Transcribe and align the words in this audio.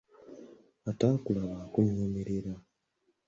Ataakulaba 0.89 1.55
akunyoomerera. 1.65 2.53